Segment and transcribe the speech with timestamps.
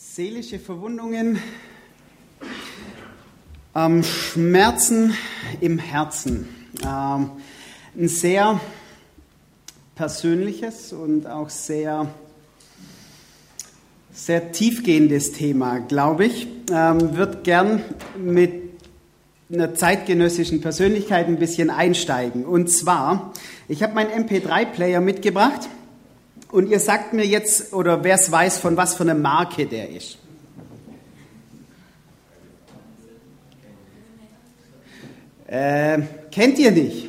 [0.00, 1.40] Seelische Verwundungen,
[3.74, 5.12] ähm, Schmerzen
[5.60, 6.48] im Herzen.
[6.84, 7.30] Ähm,
[7.96, 8.60] ein sehr
[9.96, 12.06] persönliches und auch sehr,
[14.12, 16.46] sehr tiefgehendes Thema, glaube ich.
[16.70, 17.82] Ähm, wird gern
[18.16, 18.52] mit
[19.52, 22.44] einer zeitgenössischen Persönlichkeit ein bisschen einsteigen.
[22.44, 23.32] Und zwar,
[23.66, 25.68] ich habe meinen MP3-Player mitgebracht
[26.50, 29.90] und ihr sagt mir jetzt, oder wer es weiß, von was für einer Marke der
[29.90, 30.18] ist.
[35.46, 36.00] Äh,
[36.30, 37.08] kennt ihr nicht?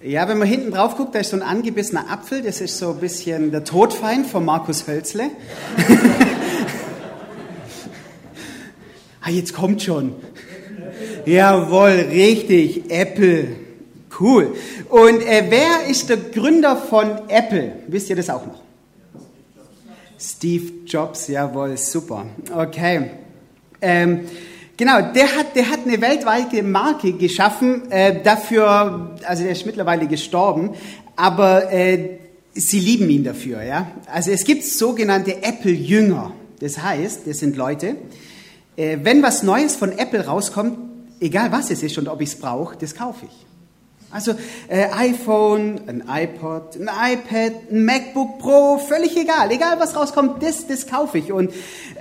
[0.00, 2.90] Ja, wenn man hinten drauf guckt, da ist so ein angebissener Apfel, das ist so
[2.90, 5.30] ein bisschen der Todfeind von Markus Hölzle.
[9.20, 10.14] ah, jetzt kommt schon.
[11.24, 13.61] Jawohl, richtig, Apple.
[14.18, 14.54] Cool.
[14.88, 17.72] Und äh, wer ist der Gründer von Apple?
[17.88, 18.60] Wisst ihr das auch noch?
[20.18, 22.26] Steve Jobs, jawohl, super.
[22.54, 23.10] Okay.
[23.80, 24.20] Ähm,
[24.76, 27.90] genau, der hat, der hat eine weltweite Marke geschaffen.
[27.90, 30.70] Äh, dafür, also der ist mittlerweile gestorben,
[31.16, 32.18] aber äh,
[32.54, 33.62] sie lieben ihn dafür.
[33.62, 33.90] Ja?
[34.06, 36.32] Also es gibt sogenannte Apple-Jünger.
[36.60, 37.96] Das heißt, das sind Leute,
[38.76, 40.78] äh, wenn was Neues von Apple rauskommt,
[41.20, 43.51] egal was es ist und ob ich es brauche, das kaufe ich.
[44.12, 44.32] Also
[44.68, 49.50] äh, iPhone, ein iPod, ein iPad, ein MacBook Pro, völlig egal.
[49.50, 51.32] Egal was rauskommt, das, das kaufe ich.
[51.32, 51.50] Und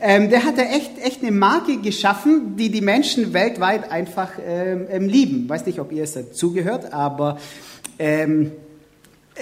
[0.01, 4.87] ähm, der hat da echt, echt eine Marke geschaffen, die die Menschen weltweit einfach ähm,
[4.91, 5.47] ähm, lieben.
[5.47, 7.37] Weiß nicht, ob ihr es dazugehört, aber
[7.97, 8.51] ähm,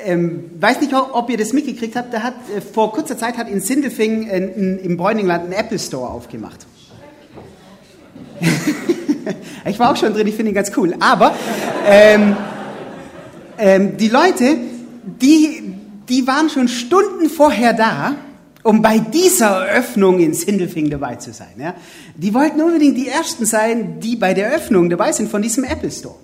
[0.05, 2.13] ähm, weiß nicht, ob ihr das mitgekriegt habt.
[2.13, 6.09] Der hat äh, vor kurzer Zeit hat in Sindelfingen äh, im Bräuningland einen Apple Store
[6.09, 6.67] aufgemacht.
[9.65, 10.95] ich war auch schon drin, ich finde ihn ganz cool.
[10.99, 11.33] Aber
[11.87, 12.35] ähm,
[13.59, 14.57] ähm, die Leute,
[15.03, 15.61] die,
[16.07, 18.15] die waren schon Stunden vorher da,
[18.63, 21.53] um bei dieser Eröffnung in Sindelfing dabei zu sein.
[21.57, 21.75] Ja?
[22.15, 25.91] Die wollten unbedingt die Ersten sein, die bei der Eröffnung dabei sind von diesem Apple
[25.91, 26.15] Store.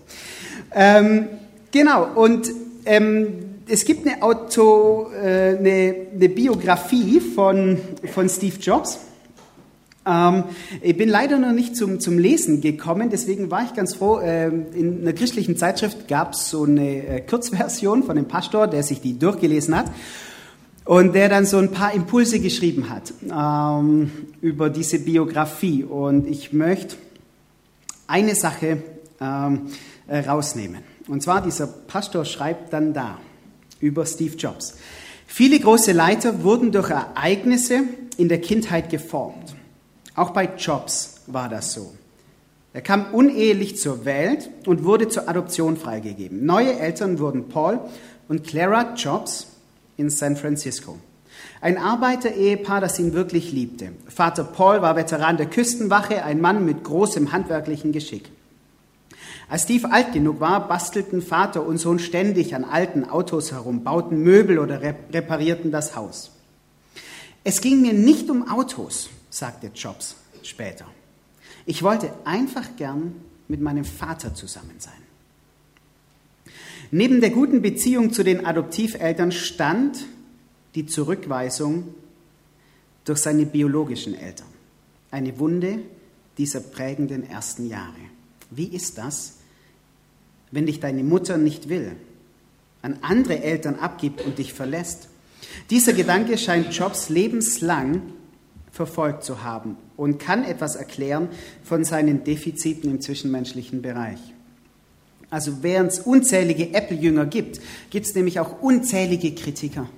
[0.74, 1.28] Ähm,
[1.72, 2.50] genau, und
[2.86, 3.28] ähm,
[3.68, 7.80] es gibt eine, Auto, äh, eine, eine Biografie von,
[8.14, 9.00] von Steve Jobs.
[10.06, 10.44] Ähm,
[10.82, 14.20] ich bin leider noch nicht zum, zum Lesen gekommen, deswegen war ich ganz froh.
[14.22, 18.84] Ähm, in einer christlichen Zeitschrift gab es so eine äh, Kurzversion von dem Pastor, der
[18.84, 19.88] sich die durchgelesen hat
[20.86, 24.12] und der dann so ein paar Impulse geschrieben hat ähm,
[24.42, 25.84] über diese Biografie.
[25.84, 26.96] Und ich möchte
[28.08, 28.84] eine Sache
[29.20, 29.62] ähm,
[30.08, 30.84] äh, rausnehmen.
[31.08, 33.18] Und zwar dieser Pastor schreibt dann da
[33.80, 34.78] über Steve Jobs.
[35.28, 37.82] Viele große Leiter wurden durch Ereignisse
[38.18, 39.45] in der Kindheit geformt.
[40.16, 41.94] Auch bei Jobs war das so.
[42.74, 46.46] Er kam unehelich zur Welt und wurde zur Adoption freigegeben.
[46.46, 47.80] Neue Eltern wurden Paul
[48.28, 49.48] und Clara Jobs
[49.98, 50.98] in San Francisco.
[51.62, 53.92] Ein Arbeiterehepaar, das ihn wirklich liebte.
[54.08, 58.30] Vater Paul war Veteran der Küstenwache, ein Mann mit großem handwerklichen Geschick.
[59.48, 64.22] Als Steve alt genug war, bastelten Vater und Sohn ständig an alten Autos herum, bauten
[64.22, 66.32] Möbel oder reparierten das Haus.
[67.44, 70.86] Es ging mir nicht um Autos, sagte Jobs später.
[71.66, 73.16] Ich wollte einfach gern
[73.50, 74.94] mit meinem Vater zusammen sein.
[76.90, 80.06] Neben der guten Beziehung zu den Adoptiveltern stand
[80.76, 81.94] die Zurückweisung
[83.04, 84.48] durch seine biologischen Eltern.
[85.12, 85.80] Eine Wunde
[86.38, 87.94] dieser prägenden ersten Jahre.
[88.52, 89.38] Wie ist das,
[90.52, 91.98] wenn dich deine Mutter nicht will,
[92.82, 95.10] an andere Eltern abgibt und dich verlässt?
[95.70, 98.02] Dieser Gedanke scheint Jobs lebenslang
[98.76, 101.30] verfolgt zu haben und kann etwas erklären
[101.64, 104.20] von seinen Defiziten im zwischenmenschlichen Bereich.
[105.30, 109.90] Also während es unzählige Apple-Jünger gibt, gibt es nämlich auch unzählige Kritiker.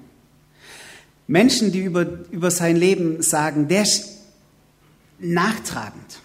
[1.25, 4.19] Menschen, die über, über sein Leben sagen, der ist
[5.17, 6.21] nachtragend,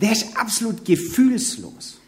[0.00, 1.98] der ist absolut gefühlslos,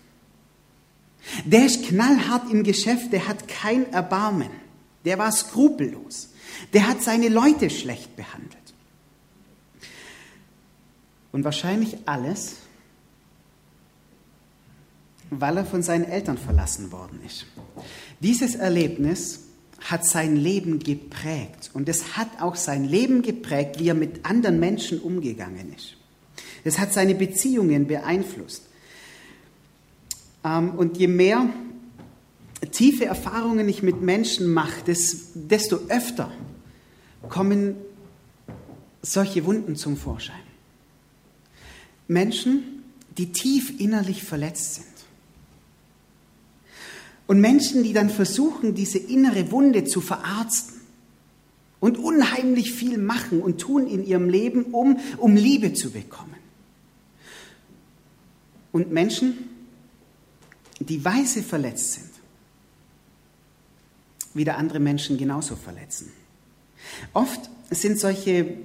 [1.45, 4.51] der ist knallhart im Geschäft, der hat kein Erbarmen,
[5.05, 6.29] der war skrupellos,
[6.73, 8.66] der hat seine Leute schlecht behandelt.
[11.37, 12.55] Und wahrscheinlich alles,
[15.29, 17.45] weil er von seinen Eltern verlassen worden ist.
[18.21, 19.41] Dieses Erlebnis
[19.83, 24.59] hat sein Leben geprägt und es hat auch sein Leben geprägt, wie er mit anderen
[24.59, 25.99] Menschen umgegangen ist.
[26.65, 28.63] Es hat seine Beziehungen beeinflusst.
[30.43, 31.51] Ähm, und je mehr
[32.71, 34.81] tiefe Erfahrungen ich mit Menschen mache,
[35.35, 36.33] desto öfter
[37.29, 37.75] kommen
[39.03, 40.46] solche Wunden zum Vorschein.
[42.09, 42.85] Menschen,
[43.17, 44.87] die tief innerlich verletzt sind.
[47.27, 50.81] Und Menschen, die dann versuchen, diese innere Wunde zu verarzten
[51.81, 56.37] und unheimlich viel machen und tun in ihrem Leben, um, um Liebe zu bekommen.
[58.71, 59.49] Und Menschen,
[60.79, 62.11] die weise verletzt sind,
[64.35, 66.13] wieder andere Menschen genauso verletzen.
[67.13, 68.59] Oft sind solche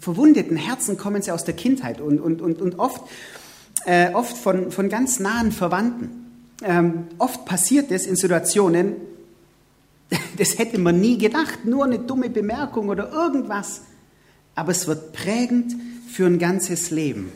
[0.00, 3.02] verwundeten Herzen kommen sie aus der Kindheit und, und, und, und oft,
[3.84, 6.10] äh, oft von, von ganz nahen Verwandten.
[6.62, 8.96] Ähm, oft passiert es in Situationen,
[10.38, 13.82] das hätte man nie gedacht, nur eine dumme Bemerkung oder irgendwas.
[14.54, 15.76] Aber es wird prägend
[16.10, 17.32] für ein ganzes Leben.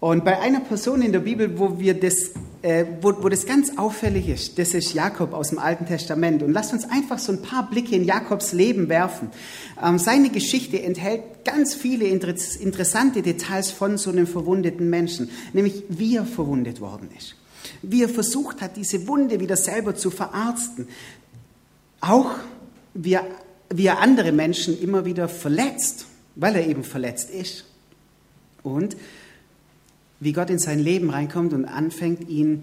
[0.00, 2.30] Und bei einer Person in der Bibel, wo, wir das,
[2.62, 6.42] äh, wo, wo das ganz auffällig ist, das ist Jakob aus dem Alten Testament.
[6.42, 9.30] Und lasst uns einfach so ein paar Blicke in Jakobs Leben werfen.
[9.80, 15.84] Ähm, seine Geschichte enthält ganz viele inter interessante Details von so einem verwundeten Menschen, nämlich
[15.90, 17.36] wie er verwundet worden ist.
[17.82, 20.88] Wie er versucht hat, diese Wunde wieder selber zu verarzten.
[22.00, 22.30] Auch
[22.94, 23.26] wie er,
[23.68, 26.06] wie er andere Menschen immer wieder verletzt,
[26.36, 27.66] weil er eben verletzt ist.
[28.62, 28.96] Und
[30.20, 32.62] wie Gott in sein Leben reinkommt und anfängt, ihn,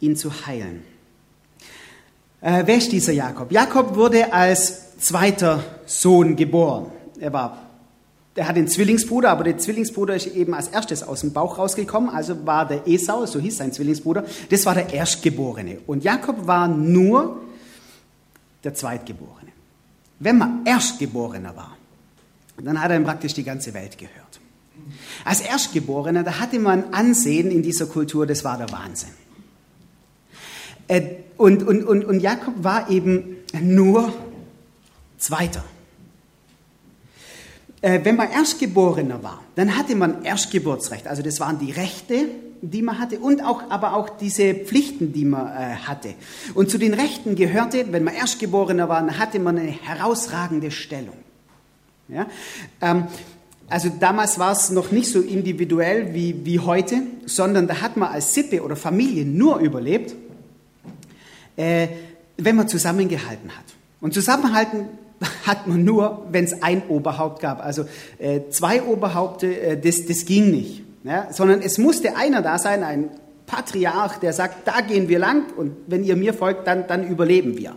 [0.00, 0.82] ihn zu heilen.
[2.40, 3.50] Äh, wer ist dieser Jakob?
[3.50, 6.86] Jakob wurde als zweiter Sohn geboren.
[7.18, 7.70] Er war
[8.34, 12.10] er hat einen Zwillingsbruder, aber der Zwillingsbruder ist eben als erstes aus dem Bauch rausgekommen,
[12.10, 15.78] also war der Esau, so hieß sein Zwillingsbruder, das war der Erstgeborene.
[15.86, 17.40] Und Jakob war nur
[18.62, 19.50] der Zweitgeborene.
[20.20, 21.76] Wenn man Erstgeborener war,
[22.62, 24.40] dann hat er ihm praktisch die ganze Welt gehört.
[25.24, 29.10] Als Erstgeborener, da hatte man Ansehen in dieser Kultur, das war der Wahnsinn.
[30.88, 31.02] Äh,
[31.36, 34.12] und, und, und, und Jakob war eben nur
[35.18, 35.64] Zweiter.
[37.82, 41.06] Äh, wenn man Erstgeborener war, dann hatte man Erstgeburtsrecht.
[41.06, 42.26] Also das waren die Rechte,
[42.62, 46.14] die man hatte und auch, aber auch diese Pflichten, die man äh, hatte.
[46.54, 51.16] Und zu den Rechten gehörte, wenn man Erstgeborener war, dann hatte man eine herausragende Stellung.
[52.08, 52.26] Ja?
[52.82, 53.04] Ähm,
[53.70, 58.12] also damals war es noch nicht so individuell wie, wie heute, sondern da hat man
[58.12, 60.16] als Sippe oder Familie nur überlebt,
[61.56, 61.86] äh,
[62.36, 63.64] wenn man zusammengehalten hat.
[64.00, 64.88] Und zusammenhalten
[65.46, 67.64] hat man nur, wenn es ein Oberhaupt gab.
[67.64, 67.84] Also
[68.18, 70.82] äh, zwei Oberhaupte, äh, das, das ging nicht.
[71.04, 71.32] Ja?
[71.32, 73.10] Sondern es musste einer da sein, ein
[73.46, 77.56] Patriarch, der sagt, da gehen wir lang und wenn ihr mir folgt, dann, dann überleben
[77.56, 77.76] wir.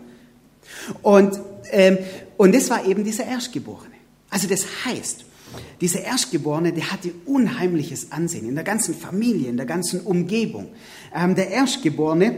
[1.03, 1.39] Und,
[1.71, 1.99] ähm,
[2.37, 3.93] und das war eben dieser Erstgeborene.
[4.31, 5.25] Also das heißt,
[5.81, 10.69] dieser Erstgeborene, der hatte unheimliches Ansehen in der ganzen Familie, in der ganzen Umgebung.
[11.13, 12.35] Ähm, der Erstgeborene,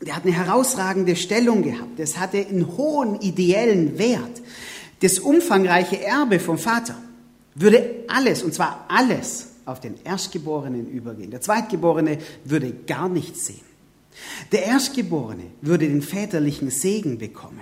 [0.00, 1.98] der hat eine herausragende Stellung gehabt.
[1.98, 4.42] Das hatte einen hohen ideellen Wert.
[5.00, 6.96] Das umfangreiche Erbe vom Vater
[7.54, 11.30] würde alles, und zwar alles, auf den Erstgeborenen übergehen.
[11.30, 13.60] Der Zweitgeborene würde gar nichts sehen.
[14.52, 17.60] Der Erstgeborene würde den väterlichen Segen bekommen.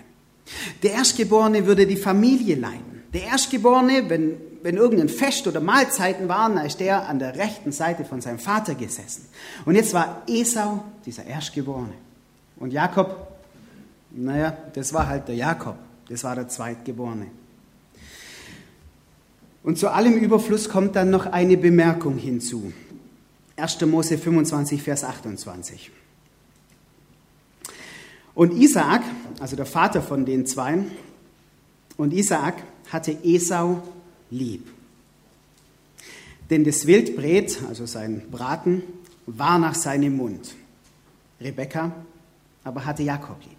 [0.83, 2.98] Der Erstgeborene würde die Familie leiten.
[3.13, 7.73] Der Erstgeborene, wenn wenn irgendein Fest oder Mahlzeiten waren, da ist der an der rechten
[7.73, 9.27] Seite von seinem Vater gesessen.
[9.65, 11.95] Und jetzt war Esau dieser Erstgeborene.
[12.57, 13.29] Und Jakob,
[14.11, 15.77] naja, das war halt der Jakob,
[16.09, 17.27] das war der Zweitgeborene.
[19.63, 22.73] Und zu allem Überfluss kommt dann noch eine Bemerkung hinzu.
[23.57, 23.81] 1.
[23.83, 25.91] Mose 25, Vers 28.
[28.35, 29.03] Und Isaak,
[29.41, 30.91] also der Vater von den Zweien,
[31.97, 33.83] und Isaak hatte Esau
[34.31, 34.67] lieb.
[36.51, 38.83] Denn das Wildbret, also sein Braten,
[39.27, 40.55] war nach seinem Mund.
[41.41, 41.93] Rebekka
[42.65, 43.57] aber hatte Jakob lieb.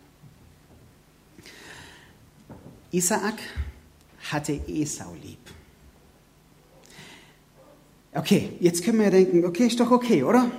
[2.92, 3.40] Isaak
[4.32, 5.40] hatte Esau lieb.
[8.14, 10.50] Okay, jetzt können wir ja denken, okay, ist doch okay, oder?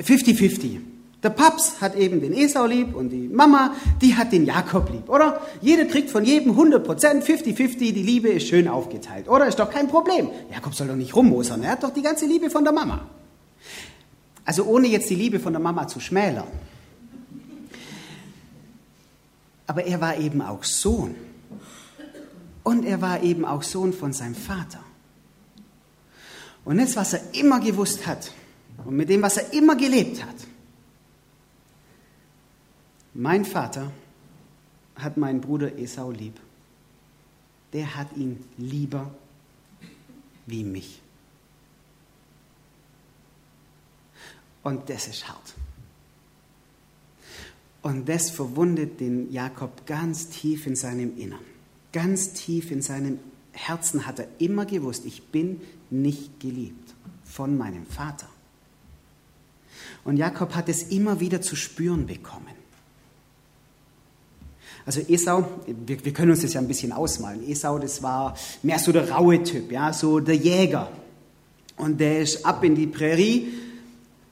[0.00, 0.80] 50-50.
[1.22, 5.08] Der Paps hat eben den Esau lieb und die Mama, die hat den Jakob lieb,
[5.08, 5.40] oder?
[5.60, 9.46] Jeder kriegt von jedem 100 Prozent, 50-50, die Liebe ist schön aufgeteilt, oder?
[9.46, 10.30] Ist doch kein Problem.
[10.50, 13.06] Jakob soll doch nicht rummosern, er hat doch die ganze Liebe von der Mama.
[14.44, 16.48] Also ohne jetzt die Liebe von der Mama zu schmälern.
[19.68, 21.14] Aber er war eben auch Sohn.
[22.64, 24.80] Und er war eben auch Sohn von seinem Vater.
[26.64, 28.32] Und das, was er immer gewusst hat
[28.84, 30.34] und mit dem, was er immer gelebt hat,
[33.14, 33.92] mein Vater
[34.96, 36.38] hat meinen Bruder Esau lieb.
[37.72, 39.12] Der hat ihn lieber
[40.46, 41.00] wie mich.
[44.62, 45.54] Und das ist hart.
[47.82, 51.44] Und das verwundet den Jakob ganz tief in seinem Innern.
[51.92, 53.18] Ganz tief in seinem
[53.52, 58.28] Herzen hat er immer gewusst, ich bin nicht geliebt von meinem Vater.
[60.04, 62.61] Und Jakob hat es immer wieder zu spüren bekommen.
[64.84, 67.48] Also Esau, wir, wir, können uns das ja ein bisschen ausmalen.
[67.48, 70.90] Esau, das war mehr so der raue Typ, ja, so der Jäger.
[71.76, 73.48] Und der ist ab in die Prärie,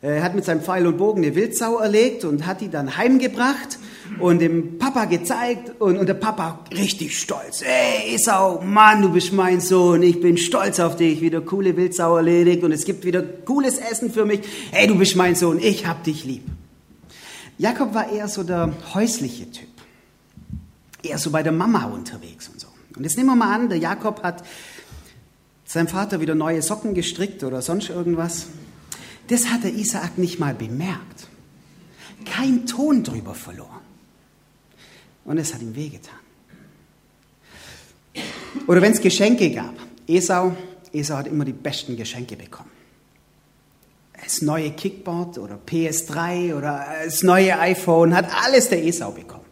[0.03, 3.79] er hat mit seinem Pfeil und Bogen eine Wildsau erlegt und hat die dann heimgebracht
[4.19, 7.61] und dem Papa gezeigt und, und der Papa richtig stolz.
[7.61, 12.17] Ey, Esau, Mann, du bist mein Sohn, ich bin stolz auf dich, wieder coole Wildsau
[12.17, 14.41] erledigt und es gibt wieder cooles Essen für mich.
[14.73, 16.45] Ey, du bist mein Sohn, ich hab dich lieb.
[17.59, 19.69] Jakob war eher so der häusliche Typ.
[21.03, 22.69] Eher so bei der Mama unterwegs und so.
[22.97, 24.45] Und jetzt nehmen wir mal an, der Jakob hat
[25.65, 28.47] seinem Vater wieder neue Socken gestrickt oder sonst irgendwas.
[29.29, 31.29] Das hat der Isaak nicht mal bemerkt.
[32.25, 33.81] Kein Ton drüber verloren.
[35.25, 36.19] Und es hat ihm wehgetan.
[38.67, 39.75] Oder wenn es Geschenke gab.
[40.09, 40.57] Esau,
[40.93, 42.71] Esau hat immer die besten Geschenke bekommen.
[44.21, 49.45] Das neue Kickboard oder PS3 oder das neue iPhone hat alles der Esau bekommen.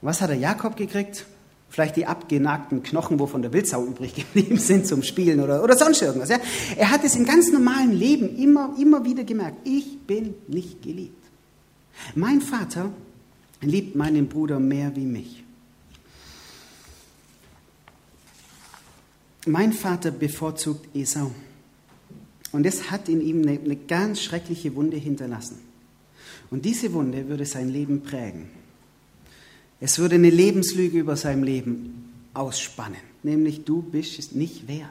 [0.00, 1.26] Was hat der Jakob gekriegt?
[1.70, 5.76] Vielleicht die abgenagten Knochen, wo von der Wildsau übrig geblieben sind zum Spielen oder, oder
[5.76, 6.30] sonst irgendwas.
[6.30, 6.38] Ja?
[6.76, 9.66] Er hat es im ganz normalen Leben immer, immer wieder gemerkt.
[9.66, 11.22] Ich bin nicht geliebt.
[12.14, 12.90] Mein Vater
[13.60, 15.44] liebt meinen Bruder mehr wie mich.
[19.46, 21.30] Mein Vater bevorzugt Esau.
[22.52, 25.58] Und das hat in ihm eine, eine ganz schreckliche Wunde hinterlassen.
[26.50, 28.48] Und diese Wunde würde sein Leben prägen.
[29.80, 34.90] Es würde eine Lebenslüge über sein Leben ausspannen, nämlich du bist es nicht wert.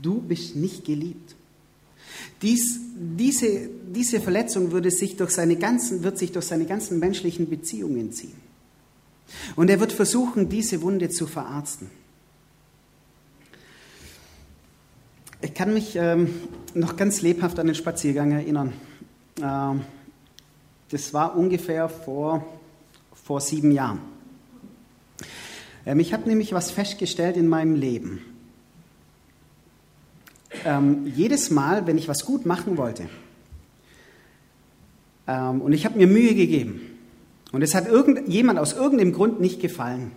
[0.00, 1.34] Du bist nicht geliebt.
[2.42, 7.48] Dies, diese, diese Verletzung würde sich durch seine ganzen, wird sich durch seine ganzen menschlichen
[7.48, 8.48] Beziehungen ziehen.
[9.56, 11.90] Und er wird versuchen, diese Wunde zu verarzten.
[15.40, 16.34] Ich kann mich ähm,
[16.74, 18.72] noch ganz lebhaft an den Spaziergang erinnern.
[19.40, 19.82] Ähm,
[20.90, 22.57] das war ungefähr vor
[23.28, 24.00] vor sieben Jahren.
[25.84, 28.24] Ähm, ich habe nämlich was festgestellt in meinem Leben.
[30.64, 33.06] Ähm, jedes Mal, wenn ich was gut machen wollte,
[35.26, 36.80] ähm, und ich habe mir Mühe gegeben,
[37.52, 37.86] und es hat
[38.28, 40.12] jemand aus irgendeinem Grund nicht gefallen,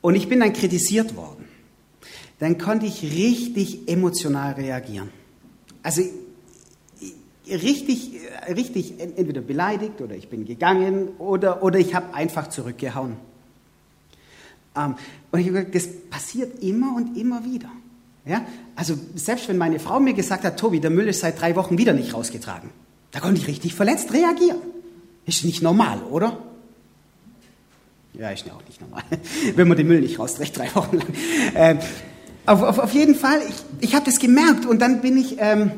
[0.00, 1.44] und ich bin dann kritisiert worden,
[2.38, 5.10] dann konnte ich richtig emotional reagieren.
[5.82, 6.00] Also
[7.50, 8.12] richtig,
[8.48, 13.16] richtig entweder beleidigt oder ich bin gegangen oder, oder ich habe einfach zurückgehauen.
[14.76, 14.94] Ähm,
[15.30, 17.70] und ich habe gesagt, das passiert immer und immer wieder.
[18.24, 18.44] Ja?
[18.76, 21.78] Also selbst wenn meine Frau mir gesagt hat, Tobi, der Müll ist seit drei Wochen
[21.78, 22.70] wieder nicht rausgetragen,
[23.10, 24.58] da konnte ich richtig verletzt reagieren.
[25.26, 26.38] Ist nicht normal, oder?
[28.14, 29.02] Ja, ist ja auch nicht normal,
[29.56, 31.08] wenn man den Müll nicht rausträgt, drei Wochen lang.
[31.54, 31.78] Ähm,
[32.46, 35.36] auf, auf, auf, jeden Fall, ich, ich habe das gemerkt und dann bin ich...
[35.38, 35.70] Ähm,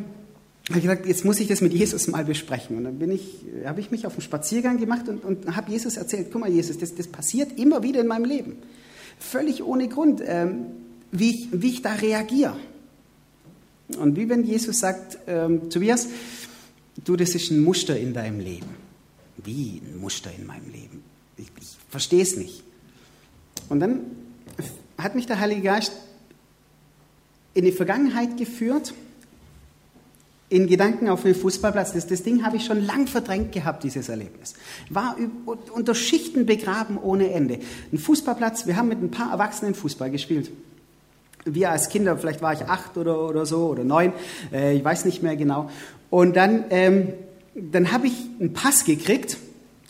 [0.71, 2.77] habe ich gesagt, jetzt muss ich das mit Jesus mal besprechen.
[2.77, 6.29] Und dann ich, habe ich mich auf einen Spaziergang gemacht und, und habe Jesus erzählt,
[6.31, 8.57] guck mal Jesus, das, das passiert immer wieder in meinem Leben.
[9.19, 10.67] Völlig ohne Grund, ähm,
[11.11, 12.57] wie, ich, wie ich da reagiere.
[13.99, 16.07] Und wie wenn Jesus sagt, ähm, Tobias,
[17.05, 18.69] du, das ist ein Muster in deinem Leben.
[19.45, 21.03] Wie ein Muster in meinem Leben?
[21.37, 22.63] Ich, ich verstehe es nicht.
[23.69, 24.03] Und dann
[24.97, 25.93] hat mich der Heilige Geist
[27.55, 28.95] in die Vergangenheit geführt
[30.51, 31.93] in Gedanken auf dem Fußballplatz.
[31.93, 34.55] Das, das Ding habe ich schon lang verdrängt gehabt, dieses Erlebnis.
[34.91, 35.17] War
[35.73, 37.61] unter Schichten begraben ohne Ende.
[37.93, 40.51] Ein Fußballplatz, wir haben mit ein paar Erwachsenen Fußball gespielt.
[41.45, 44.13] Wir als Kinder, vielleicht war ich acht oder, oder so oder neun,
[44.53, 45.71] äh, ich weiß nicht mehr genau.
[46.11, 47.15] Und dann, ähm,
[47.55, 49.39] dann habe ich einen Pass gekriegt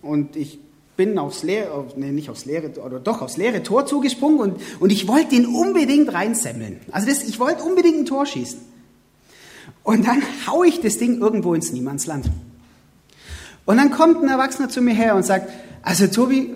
[0.03, 0.61] und ich
[0.97, 4.93] bin aufs leere, nee, nicht aufs leere, oder doch aufs leere Tor zugesprungen und, und
[4.93, 6.81] ich wollte den unbedingt reinsemmeln.
[6.93, 8.70] Also das, ich wollte unbedingt ein Tor schießen.
[9.83, 12.27] Und dann haue ich das Ding irgendwo ins Niemandsland.
[13.65, 15.51] Und dann kommt ein Erwachsener zu mir her und sagt,
[15.83, 16.55] also Tobi,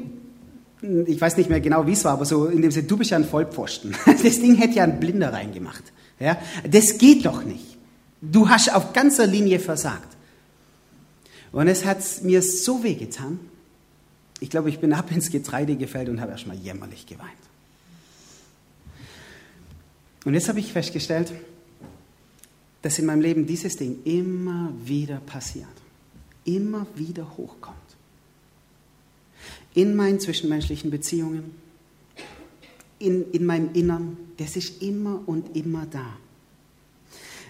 [1.06, 3.10] ich weiß nicht mehr genau, wie es war, aber so in dem Sinne, du bist
[3.10, 3.94] ja ein Vollpfosten.
[4.06, 5.84] Das Ding hätte ja ein Blinder reingemacht.
[6.18, 6.38] Ja?
[6.68, 7.78] Das geht doch nicht.
[8.20, 10.08] Du hast auf ganzer Linie versagt.
[11.52, 13.38] Und es hat mir so weh getan.
[14.40, 17.30] Ich glaube, ich bin ab ins Getreide gefällt und habe erstmal jämmerlich geweint.
[20.24, 21.32] Und jetzt habe ich festgestellt,
[22.84, 25.64] dass in meinem Leben dieses Ding immer wieder passiert,
[26.44, 27.78] immer wieder hochkommt.
[29.72, 31.52] In meinen zwischenmenschlichen Beziehungen,
[32.98, 36.04] in, in meinem Innern, das ist immer und immer da.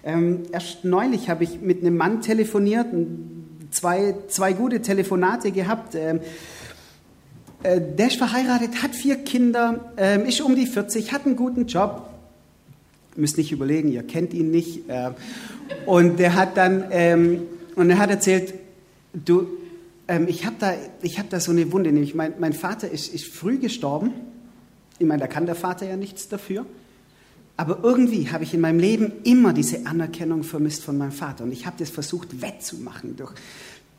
[0.05, 2.87] Ähm, erst neulich habe ich mit einem Mann telefoniert,
[3.73, 5.97] zwei, zwei gute Telefonate gehabt.
[5.97, 6.21] Ähm,
[7.65, 11.67] äh, der ist verheiratet, hat vier Kinder, ähm, ist um die 40, hat einen guten
[11.67, 12.14] Job,
[13.17, 14.89] müsst nicht überlegen, ihr kennt ihn nicht.
[14.89, 15.11] Äh,
[15.87, 17.43] und der hat dann, ähm,
[17.77, 18.55] und er hat erzählt,
[19.13, 19.47] du,
[20.09, 21.93] ähm, ich habe da, hab da so eine Wunde.
[21.93, 24.13] Nämlich mein, mein Vater ist, ist früh gestorben.
[24.99, 26.67] Ich meine, da kann der Vater ja nichts dafür.
[27.57, 31.45] Aber irgendwie habe ich in meinem Leben immer diese Anerkennung vermisst von meinem Vater.
[31.45, 33.33] Und ich habe das versucht wettzumachen, durch,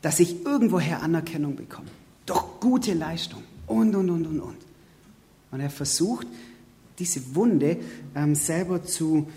[0.02, 1.88] dass ich irgendwoher Anerkennung bekomme.
[2.26, 3.42] Durch gute Leistung.
[3.66, 4.56] Und, und, und, und, und.
[5.50, 6.26] Und er versucht,
[6.98, 7.78] diese Wunde
[8.14, 9.28] ähm, selber zu,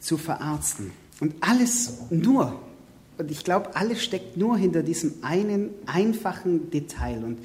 [0.00, 0.92] zu verarzten.
[1.20, 2.60] Und alles nur,
[3.18, 7.22] und ich glaube, alles steckt nur hinter diesem einen einfachen Detail.
[7.24, 7.38] Und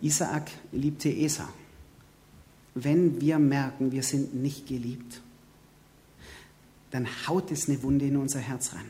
[0.00, 1.48] Isaak liebte Esau.
[2.74, 5.20] Wenn wir merken, wir sind nicht geliebt,
[6.92, 8.86] dann haut es eine Wunde in unser Herz rein.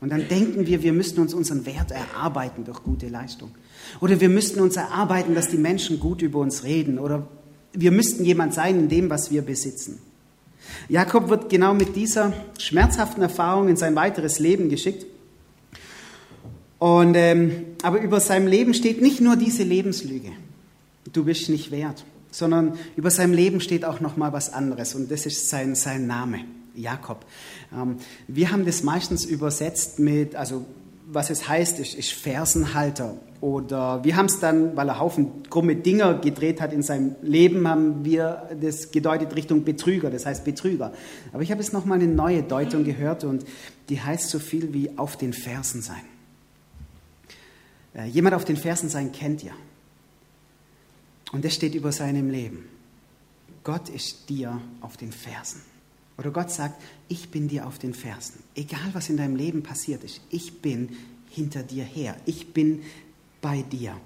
[0.00, 3.50] Und dann denken wir, wir müssten uns unseren Wert erarbeiten durch gute Leistung.
[4.00, 6.98] Oder wir müssten uns erarbeiten, dass die Menschen gut über uns reden.
[6.98, 7.26] Oder
[7.74, 9.98] wir müssten jemand sein in dem, was wir besitzen.
[10.88, 15.06] Jakob wird genau mit dieser schmerzhaften Erfahrung in sein weiteres Leben geschickt.
[16.78, 20.32] Und, ähm, aber über seinem Leben steht nicht nur diese Lebenslüge,
[21.12, 25.10] du bist nicht wert, sondern über seinem Leben steht auch noch mal was anderes und
[25.10, 26.40] das ist sein, sein Name,
[26.74, 27.24] Jakob.
[27.72, 27.96] Ähm,
[28.28, 30.66] wir haben das meistens übersetzt mit, also
[31.06, 33.16] was es heißt, ist, ist Fersenhalter.
[33.40, 37.68] Oder wir haben es dann, weil er Haufen krumme Dinger gedreht hat in seinem Leben,
[37.68, 40.92] haben wir das gedeutet Richtung Betrüger, das heißt Betrüger.
[41.32, 43.44] Aber ich habe jetzt nochmal eine neue Deutung gehört und
[43.90, 46.00] die heißt so viel wie auf den Fersen sein.
[47.94, 49.52] Äh, jemand auf den Fersen sein kennt ihr.
[51.32, 52.64] Und das steht über seinem Leben.
[53.62, 55.60] Gott ist dir auf den Fersen.
[56.16, 58.38] Oder Gott sagt, ich bin dir auf den Fersen.
[58.54, 60.90] Egal was in deinem Leben passiert ist, ich bin
[61.30, 62.16] hinter dir her.
[62.24, 62.82] Ich bin
[63.40, 63.96] bei dir.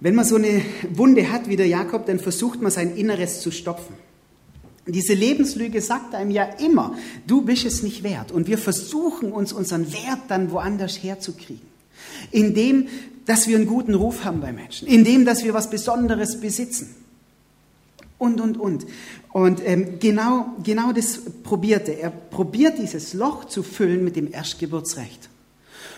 [0.00, 0.62] Wenn man so eine
[0.94, 3.94] Wunde hat wie der Jakob, dann versucht man sein Inneres zu stopfen.
[4.86, 6.96] Diese Lebenslüge sagt einem ja immer,
[7.26, 8.32] du bist es nicht wert.
[8.32, 11.68] Und wir versuchen uns unseren Wert dann woanders herzukriegen.
[12.30, 12.88] Indem,
[13.26, 14.88] dass wir einen guten Ruf haben bei Menschen.
[14.88, 16.96] Indem, dass wir was Besonderes besitzen
[18.20, 18.86] und, und, und.
[19.32, 21.98] Und ähm, genau, genau das probierte.
[21.98, 25.28] Er probiert dieses Loch zu füllen mit dem Erstgeburtsrecht.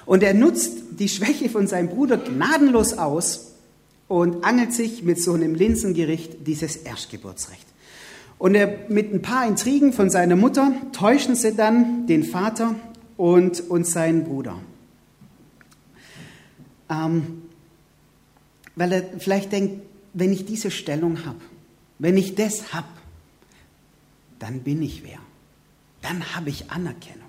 [0.07, 3.53] Und er nutzt die Schwäche von seinem Bruder gnadenlos aus
[4.07, 7.67] und angelt sich mit so einem Linsengericht dieses Erstgeburtsrecht.
[8.39, 12.77] Und er, mit ein paar Intrigen von seiner Mutter täuschen sie dann den Vater
[13.17, 14.59] und, und seinen Bruder.
[16.89, 17.43] Ähm,
[18.77, 19.83] weil er vielleicht denkt,
[20.15, 21.41] wenn ich diese Stellung habe,
[21.99, 22.89] wenn ich das habe,
[24.39, 25.19] dann bin ich wer.
[26.01, 27.29] Dann habe ich Anerkennung.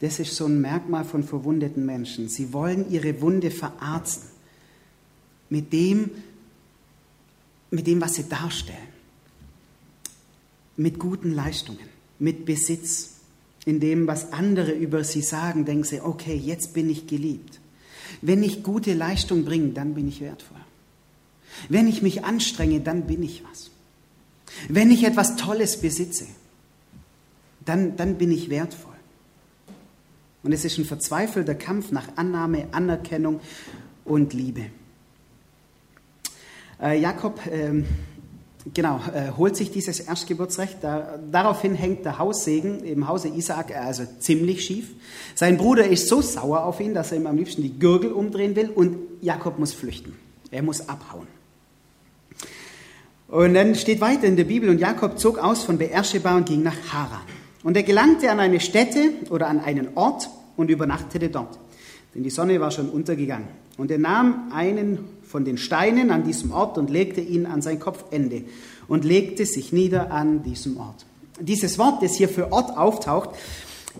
[0.00, 2.28] Das ist so ein Merkmal von verwundeten Menschen.
[2.28, 4.28] Sie wollen ihre Wunde verarzten
[5.50, 6.10] mit dem,
[7.70, 8.78] mit dem, was sie darstellen.
[10.76, 13.14] Mit guten Leistungen, mit Besitz.
[13.64, 17.60] In dem, was andere über sie sagen, denken sie, okay, jetzt bin ich geliebt.
[18.22, 20.60] Wenn ich gute Leistung bringe, dann bin ich wertvoll.
[21.68, 23.70] Wenn ich mich anstrenge, dann bin ich was.
[24.68, 26.26] Wenn ich etwas Tolles besitze,
[27.64, 28.92] dann, dann bin ich wertvoll.
[30.42, 33.40] Und es ist ein verzweifelter Kampf nach Annahme, Anerkennung
[34.04, 34.66] und Liebe.
[36.80, 37.82] Äh, Jakob, äh,
[38.72, 40.78] genau, äh, holt sich dieses Erstgeburtsrecht.
[40.80, 44.90] Da, daraufhin hängt der Haussegen im Hause Isaak also ziemlich schief.
[45.34, 48.56] Sein Bruder ist so sauer auf ihn, dass er ihm am liebsten die Gürgel umdrehen
[48.56, 50.14] will und Jakob muss flüchten.
[50.50, 51.26] Er muss abhauen.
[53.28, 56.62] Und dann steht weiter in der Bibel, und Jakob zog aus von Beersheba und ging
[56.62, 57.20] nach Haran.
[57.62, 61.58] Und er gelangte an eine Stätte oder an einen Ort und übernachtete dort.
[62.14, 63.48] Denn die Sonne war schon untergegangen.
[63.76, 67.78] Und er nahm einen von den Steinen an diesem Ort und legte ihn an sein
[67.78, 68.44] Kopfende
[68.88, 71.04] und legte sich nieder an diesem Ort.
[71.38, 73.30] Dieses Wort, das hier für Ort auftaucht,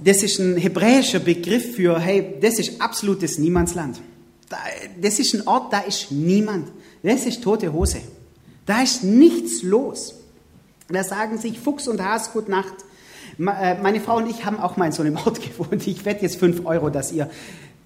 [0.03, 4.01] das ist ein hebräischer Begriff für, hey, das ist absolutes Niemandsland.
[5.01, 6.69] Das ist ein Ort, da ist niemand.
[7.03, 7.99] Das ist tote Hose.
[8.69, 10.15] Da ist nichts los.
[10.91, 12.75] Da sagen sich Fuchs und Has Gut Nacht.
[13.39, 15.87] Äh, meine Frau und ich haben auch mal in so einem Ort gewohnt.
[15.87, 17.31] Ich wette jetzt fünf Euro, dass ihr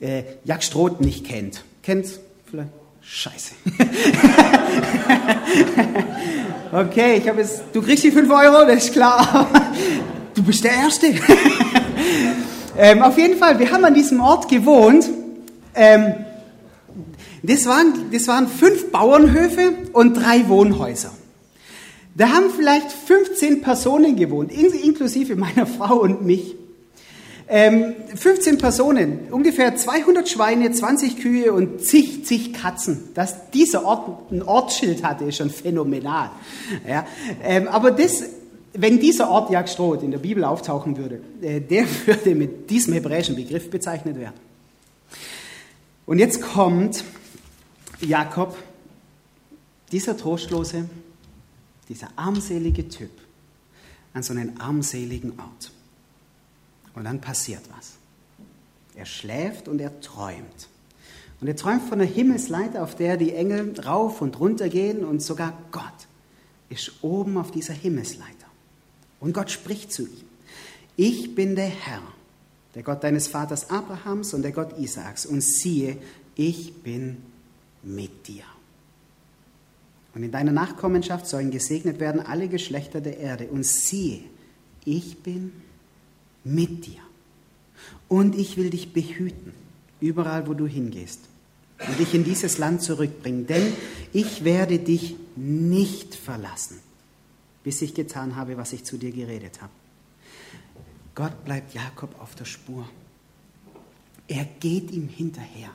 [0.01, 1.63] äh, Jack Stroth nicht kennt.
[1.85, 2.19] Kennt's
[2.51, 2.71] vielleicht?
[3.01, 3.55] Scheiße.
[6.73, 7.63] okay, ich habe jetzt.
[7.73, 9.49] Du kriegst die fünf Euro, das ist klar.
[10.35, 11.15] du bist der Erste.
[12.77, 15.09] ähm, auf jeden Fall, wir haben an diesem Ort gewohnt.
[15.75, 16.15] Ähm,
[17.43, 21.11] das waren, das waren fünf Bauernhöfe und drei Wohnhäuser.
[22.15, 26.57] Da haben vielleicht 15 Personen gewohnt, inklusive meiner Frau und mich.
[27.49, 33.11] Ähm, 15 Personen, ungefähr 200 Schweine, 20 Kühe und zig, zig Katzen.
[33.15, 36.31] Dass dieser Ort ein Ortsschild hatte, ist schon phänomenal.
[36.89, 37.07] Ja,
[37.43, 38.23] ähm, aber das,
[38.73, 43.37] wenn dieser Ort Jagdstroth in der Bibel auftauchen würde, äh, der würde mit diesem hebräischen
[43.37, 44.37] Begriff bezeichnet werden.
[46.07, 47.05] Und jetzt kommt
[48.03, 48.57] Jakob,
[49.93, 50.89] dieser trostlose,
[51.89, 53.11] dieser armselige Typ,
[54.13, 55.71] an so einen armseligen Ort.
[56.95, 57.95] Und dann passiert was.
[58.95, 60.69] Er schläft und er träumt.
[61.41, 65.23] Und er träumt von einer Himmelsleiter, auf der die Engel rauf und runter gehen und
[65.23, 65.85] sogar Gott
[66.69, 68.47] ist oben auf dieser Himmelsleiter.
[69.21, 70.25] Und Gott spricht zu ihm.
[70.97, 72.03] Ich bin der Herr,
[72.75, 75.27] der Gott deines Vaters Abrahams und der Gott Isaaks.
[75.27, 75.99] Und siehe,
[76.35, 77.19] ich bin
[77.83, 78.45] mit dir.
[80.15, 83.47] Und in deiner Nachkommenschaft sollen gesegnet werden alle Geschlechter der Erde.
[83.47, 84.21] Und siehe,
[84.85, 85.53] ich bin
[86.45, 87.01] mit dir.
[88.09, 89.53] Und ich will dich behüten,
[90.01, 91.21] überall wo du hingehst.
[91.87, 93.47] Und dich in dieses Land zurückbringen.
[93.47, 93.73] Denn
[94.13, 96.79] ich werde dich nicht verlassen,
[97.65, 99.73] bis ich getan habe, was ich zu dir geredet habe.
[101.15, 102.89] Gott bleibt Jakob auf der Spur.
[104.29, 105.71] Er geht ihm hinterher.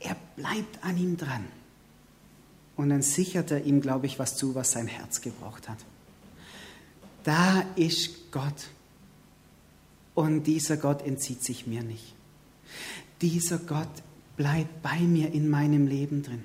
[0.00, 1.44] Er bleibt an ihm dran.
[2.76, 5.78] Und dann sichert er ihm, glaube ich, was zu, was sein Herz gebraucht hat.
[7.24, 8.68] Da ist Gott.
[10.14, 12.14] Und dieser Gott entzieht sich mir nicht.
[13.20, 13.88] Dieser Gott
[14.36, 16.44] bleibt bei mir in meinem Leben drin.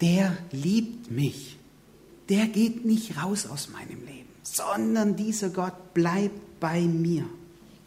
[0.00, 1.58] Der liebt mich.
[2.28, 7.24] Der geht nicht raus aus meinem Leben, sondern dieser Gott bleibt bei mir.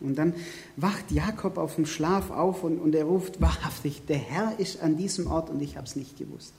[0.02, 0.34] Und dann
[0.78, 4.98] wacht Jakob auf dem Schlaf auf und, und er ruft wahrhaftig, der Herr ist an
[4.98, 6.54] diesem Ort und ich habe es nicht gewusst.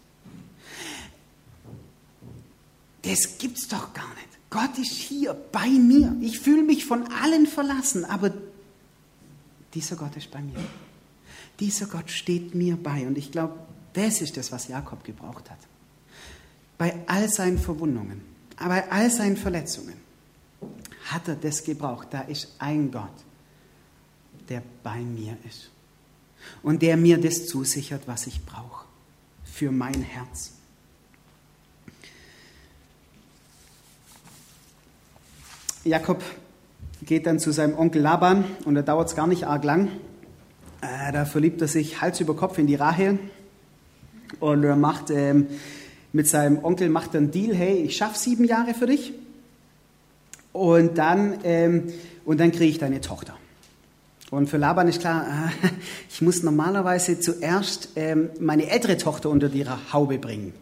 [3.03, 4.29] Das gibt's doch gar nicht.
[4.51, 6.17] Gott ist hier bei mir.
[6.21, 8.33] Ich fühle mich von allen verlassen, aber
[9.75, 10.59] dieser Gott ist bei mir.
[11.61, 13.55] Dieser Gott steht mir bei und ich glaube,
[13.93, 15.59] das ist das, was Jakob gebraucht hat.
[16.79, 18.23] Bei all seinen Verwundungen,
[18.57, 19.95] bei all seinen Verletzungen
[21.07, 22.09] hat er das gebraucht.
[22.11, 23.11] Da ist ein Gott,
[24.51, 25.71] der bei mir ist
[26.63, 28.85] und der mir das zusichert, was ich brauche
[29.45, 30.53] für mein Herz.
[35.85, 36.23] Jakob
[37.03, 39.89] geht dann zu seinem Onkel Laban und da dauert es gar nicht arg lang.
[40.83, 43.19] Äh, da verliebt er sich Hals über Kopf in die Rahel
[44.41, 45.47] und er macht ähm,
[46.13, 49.13] mit seinem Onkel macht einen Deal, hey, ich schaffe sieben Jahre für dich
[50.53, 51.93] und dann, ähm,
[52.25, 53.40] und dann kriege ich deine Tochter.
[54.31, 55.27] Und für Laban ist klar,
[56.11, 60.53] ich muss normalerweise zuerst ähm, meine ältere Tochter unter die Haube bringen.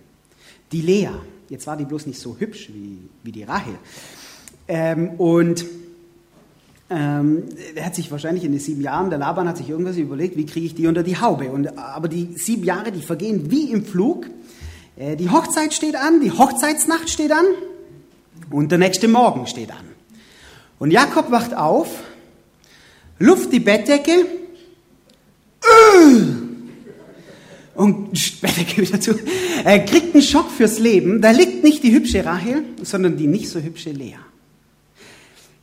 [0.72, 1.10] Die Lea.
[1.48, 2.70] Jetzt war die bloß nicht so hübsch
[3.22, 3.74] wie, die Rahel.
[4.66, 5.64] Ähm, und
[6.90, 10.36] ähm, er hat sich wahrscheinlich in den sieben Jahren, der Laban hat sich irgendwas überlegt,
[10.36, 11.50] wie kriege ich die unter die Haube.
[11.76, 14.26] Aber die sieben Jahre, die vergehen wie im Flug.
[14.96, 17.44] Äh, die Hochzeit steht an, die Hochzeitsnacht steht an
[18.50, 19.84] und der nächste Morgen steht an.
[20.78, 21.88] Und Jakob wacht auf
[23.18, 24.12] Luft die Bettdecke
[25.62, 26.14] äh,
[27.74, 29.14] und Bettdecke wieder zu.
[29.64, 31.20] Er kriegt einen Schock fürs Leben.
[31.20, 34.16] Da liegt nicht die hübsche Rahel, sondern die nicht so hübsche Lea.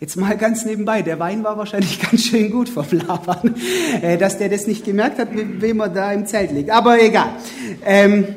[0.01, 3.55] Jetzt mal ganz nebenbei, der Wein war wahrscheinlich ganz schön gut vom Laban,
[4.01, 6.69] äh, dass der das nicht gemerkt hat, mit wem er da im Zelt liegt.
[6.69, 7.37] Aber egal.
[7.85, 8.27] Ähm,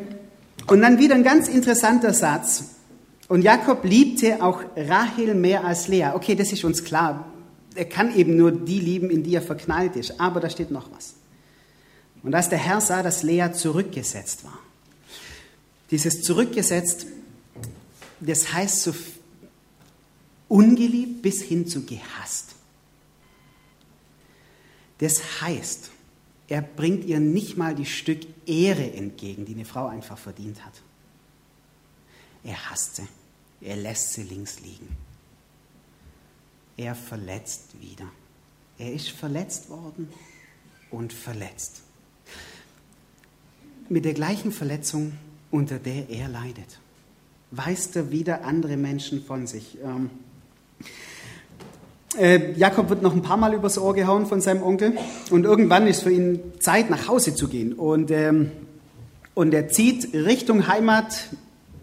[0.68, 2.76] und dann wieder ein ganz interessanter Satz.
[3.26, 6.11] Und Jakob liebte auch Rahel mehr als Lea.
[6.14, 7.26] Okay, das ist uns klar
[7.79, 10.21] er kann eben nur die lieben, in die er verknallt ist.
[10.21, 11.14] Aber da steht noch was.
[12.25, 14.59] Und als der Herr sah, dass Lea zurückgesetzt war,
[15.93, 17.07] dieses zurückgesetzt,
[18.19, 18.95] das heißt so
[20.49, 22.57] ungeliebt bis hin zu gehasst.
[24.99, 25.91] Das heißt,
[26.49, 30.75] er bringt ihr nicht mal die Stück Ehre entgegen, die eine Frau einfach verdient hat.
[32.43, 33.07] Er hasst sie,
[33.61, 35.08] er lässt sie links liegen
[36.79, 38.07] er verletzt wieder.
[38.79, 40.09] Er ist verletzt worden
[40.91, 41.83] und verletzt.
[43.88, 45.12] Mit der gleichen Verletzung,
[45.51, 46.79] unter der er leidet,
[47.51, 49.79] weist er wieder andere Menschen von sich.
[49.83, 50.11] Ähm,
[52.17, 54.97] äh, Jakob wird noch ein paar Mal übers Ohr gehauen von seinem Onkel
[55.31, 57.73] und irgendwann ist für ihn Zeit, nach Hause zu gehen.
[57.73, 58.53] Und, ähm,
[59.35, 61.29] und er zieht Richtung Heimat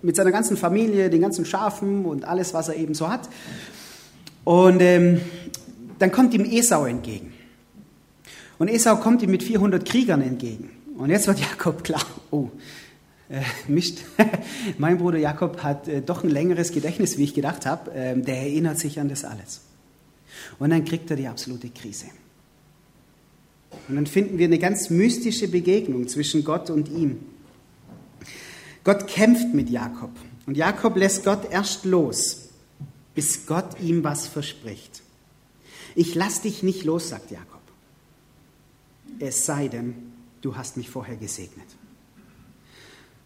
[0.02, 3.28] mit seiner ganzen Familie, den ganzen Schafen und alles, was er eben so hat.
[4.46, 5.22] Und ähm,
[6.00, 7.34] dann kommt ihm Esau entgegen.
[8.58, 10.70] Und Esau kommt ihm mit 400 Kriegern entgegen.
[10.98, 12.50] Und jetzt wird Jakob klar, oh,
[13.28, 14.06] äh, Mist,
[14.78, 17.92] mein Bruder Jakob hat äh, doch ein längeres Gedächtnis, wie ich gedacht habe.
[17.94, 19.62] Ähm, der erinnert sich an das alles.
[20.60, 22.06] Und dann kriegt er die absolute Krise.
[23.90, 27.20] Und dann finden wir eine ganz mystische Begegnung zwischen Gott und ihm.
[28.84, 30.12] Gott kämpft mit Jakob.
[30.46, 32.45] Und Jakob lässt Gott erst los
[33.16, 35.02] bis Gott ihm was verspricht.
[35.96, 37.62] Ich lass dich nicht los, sagt Jakob.
[39.20, 41.68] es sei denn, du hast mich vorher gesegnet.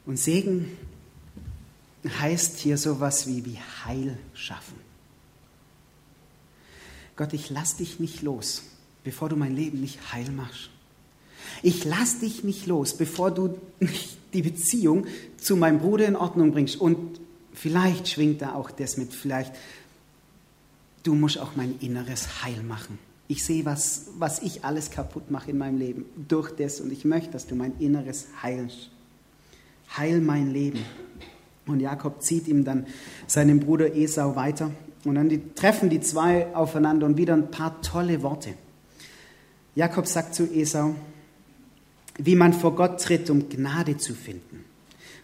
[0.06, 0.78] Und Segen
[2.08, 4.76] heißt hier sowas wie, wie Heil schaffen.
[7.20, 8.64] Gott, ich lass dich nicht los,
[9.04, 10.70] bevor du mein Leben nicht heil machst.
[11.62, 13.60] Ich lass dich nicht los, bevor du
[14.34, 15.06] die Beziehung
[15.38, 16.78] zu meinem Bruder in Ordnung bringst.
[16.78, 17.20] Und
[17.54, 19.54] vielleicht schwingt da auch das mit, vielleicht,
[21.04, 23.00] du musst auch mein Inneres heil machen.
[23.28, 27.06] Ich sehe, was, was ich alles kaputt mache in meinem Leben durch das und ich
[27.06, 28.90] möchte, dass du mein Inneres heilst.
[29.96, 30.84] Heil mein Leben.
[31.68, 32.88] Und Jakob zieht ihm dann
[33.28, 34.72] seinem Bruder Esau weiter
[35.06, 38.56] und dann die, treffen die zwei aufeinander und wieder ein paar tolle Worte.
[39.76, 40.96] Jakob sagt zu Esau,
[42.18, 44.66] wie man vor Gott tritt, um Gnade zu finden.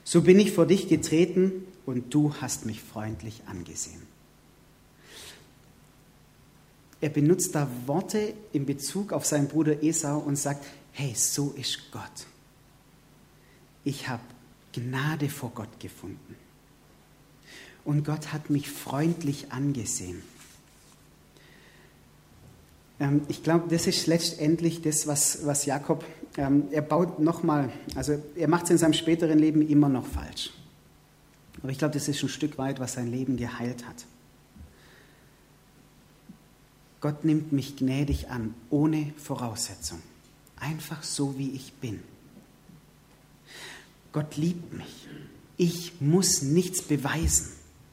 [0.03, 1.51] So bin ich vor dich getreten
[1.85, 4.01] und du hast mich freundlich angesehen.
[7.01, 11.91] Er benutzt da Worte in Bezug auf seinen Bruder Esau und sagt, hey, so ist
[11.91, 12.27] Gott.
[13.83, 14.23] Ich habe
[14.73, 16.35] Gnade vor Gott gefunden.
[17.83, 20.23] Und Gott hat mich freundlich angesehen.
[22.99, 26.03] Ähm, ich glaube, das ist letztendlich das, was, was Jakob,
[26.37, 30.51] ähm, er baut nochmal, also er macht es in seinem späteren Leben immer noch falsch.
[31.61, 34.05] Aber ich glaube, das ist ein Stück weit, was sein Leben geheilt hat.
[37.05, 40.01] Gott nimmt mich gnädig an, ohne Voraussetzung.
[40.55, 42.01] Einfach so, wie ich bin.
[44.11, 45.07] Gott liebt mich.
[45.55, 47.51] Ich muss nichts beweisen.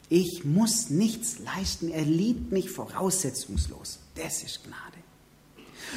[0.08, 1.90] Ich muss nichts leisten.
[1.90, 3.98] Er liebt mich voraussetzungslos.
[4.14, 4.96] Das ist Gnade.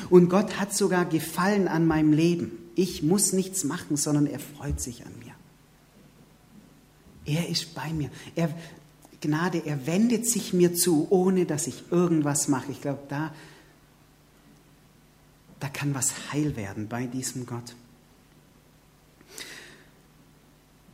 [0.10, 2.52] Und Gott hat sogar Gefallen an meinem Leben.
[2.76, 5.36] Ich muss nichts machen, sondern er freut sich an mir.
[7.24, 8.10] Er ist bei mir.
[8.36, 8.54] Er,
[9.22, 12.72] Gnade, er wendet sich mir zu, ohne dass ich irgendwas mache.
[12.72, 13.34] Ich glaube, da,
[15.60, 17.76] da kann was heil werden bei diesem Gott.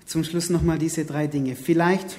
[0.06, 1.56] Zum Schluss nochmal diese drei Dinge.
[1.56, 2.18] Vielleicht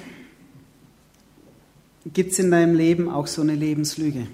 [2.11, 4.27] gibt es in deinem Leben auch so eine Lebenslüge.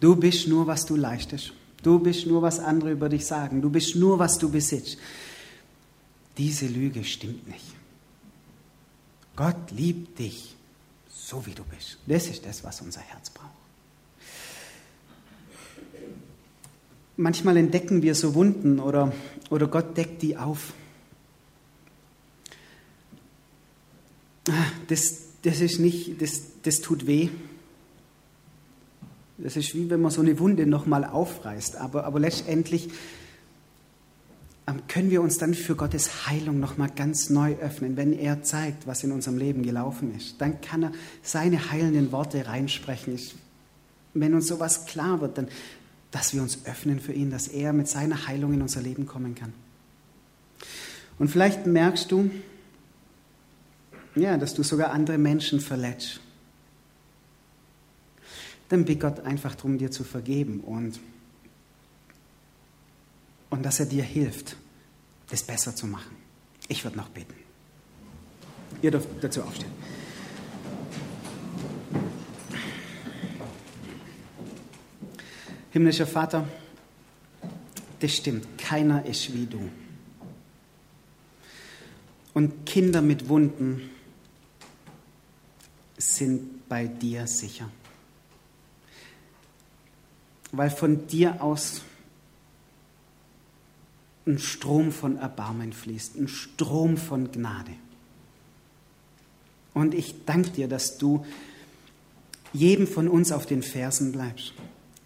[0.00, 1.52] Du bist nur, was du leistest.
[1.82, 3.60] Du bist nur, was andere über dich sagen.
[3.60, 4.96] Du bist nur, was du besitzt.
[6.38, 7.74] Diese Lüge stimmt nicht.
[9.36, 10.53] Gott liebt dich
[11.14, 11.98] so, wie du bist.
[12.06, 13.50] Das ist das, was unser Herz braucht.
[17.16, 19.12] Manchmal entdecken wir so Wunden oder,
[19.48, 20.72] oder Gott deckt die auf.
[24.88, 27.28] Das, das ist nicht, das, das tut weh.
[29.38, 31.76] Das ist wie wenn man so eine Wunde nochmal aufreißt.
[31.76, 32.90] Aber, aber letztendlich
[34.88, 37.96] können wir uns dann für Gottes Heilung nochmal ganz neu öffnen.
[37.96, 42.46] Wenn er zeigt, was in unserem Leben gelaufen ist, dann kann er seine heilenden Worte
[42.46, 43.18] reinsprechen.
[44.14, 45.48] Wenn uns sowas klar wird, dann,
[46.10, 49.34] dass wir uns öffnen für ihn, dass er mit seiner Heilung in unser Leben kommen
[49.34, 49.52] kann.
[51.18, 52.30] Und vielleicht merkst du,
[54.14, 56.20] ja, dass du sogar andere Menschen verletzt
[58.68, 60.98] dann bitte Gott einfach darum, dir zu vergeben und,
[63.50, 64.56] und dass er dir hilft,
[65.28, 66.16] das besser zu machen.
[66.68, 67.34] Ich würde noch beten.
[68.82, 69.72] Ihr dürft dazu aufstehen.
[75.70, 76.46] Himmlischer Vater,
[77.98, 79.68] das stimmt, keiner ist wie du.
[82.32, 83.90] Und Kinder mit Wunden
[85.96, 87.70] sind bei dir sicher
[90.56, 91.82] weil von dir aus
[94.26, 97.72] ein Strom von Erbarmen fließt, ein Strom von Gnade.
[99.74, 101.26] Und ich danke dir, dass du
[102.52, 104.54] jedem von uns auf den Fersen bleibst,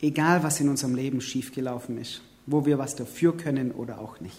[0.00, 4.36] egal was in unserem Leben schiefgelaufen ist, wo wir was dafür können oder auch nicht.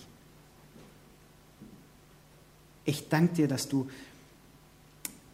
[2.86, 3.90] Ich danke dir, dass du,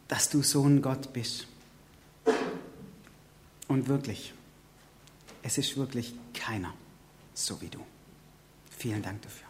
[0.08, 1.47] dass du so ein Gott bist.
[3.67, 4.34] Und wirklich,
[5.43, 6.73] es ist wirklich keiner
[7.34, 7.79] so wie du.
[8.77, 9.44] Vielen Dank dafür.